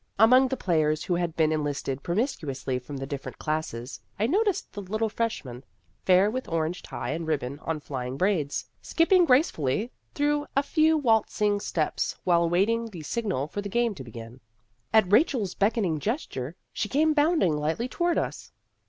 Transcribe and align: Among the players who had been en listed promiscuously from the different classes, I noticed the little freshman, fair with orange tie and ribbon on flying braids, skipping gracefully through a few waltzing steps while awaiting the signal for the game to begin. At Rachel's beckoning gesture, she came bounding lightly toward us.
Among 0.17 0.47
the 0.47 0.57
players 0.57 1.03
who 1.03 1.13
had 1.13 1.35
been 1.35 1.51
en 1.53 1.63
listed 1.63 2.01
promiscuously 2.01 2.79
from 2.79 2.97
the 2.97 3.05
different 3.05 3.37
classes, 3.37 4.01
I 4.17 4.25
noticed 4.25 4.73
the 4.73 4.81
little 4.81 5.09
freshman, 5.09 5.63
fair 6.05 6.31
with 6.31 6.47
orange 6.47 6.81
tie 6.81 7.11
and 7.11 7.27
ribbon 7.27 7.59
on 7.59 7.79
flying 7.81 8.17
braids, 8.17 8.65
skipping 8.81 9.25
gracefully 9.25 9.91
through 10.15 10.47
a 10.57 10.63
few 10.63 10.97
waltzing 10.97 11.59
steps 11.59 12.15
while 12.23 12.43
awaiting 12.45 12.87
the 12.87 13.03
signal 13.03 13.45
for 13.45 13.61
the 13.61 13.69
game 13.69 13.93
to 13.93 14.03
begin. 14.03 14.39
At 14.91 15.11
Rachel's 15.11 15.53
beckoning 15.53 15.99
gesture, 15.99 16.55
she 16.73 16.89
came 16.89 17.13
bounding 17.13 17.55
lightly 17.55 17.87
toward 17.87 18.17
us. 18.17 18.51